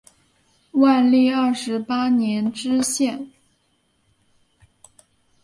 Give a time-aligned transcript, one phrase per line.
[0.71, 3.29] 万历二十八年知县。